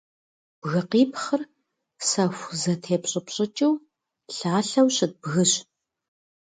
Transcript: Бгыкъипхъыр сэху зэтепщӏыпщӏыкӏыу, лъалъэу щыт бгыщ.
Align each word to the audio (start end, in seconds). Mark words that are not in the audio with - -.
Бгыкъипхъыр 0.59 1.41
сэху 2.07 2.51
зэтепщӏыпщӏыкӏыу, 2.61 3.73
лъалъэу 4.35 4.89
щыт 4.95 5.13
бгыщ. 5.21 5.51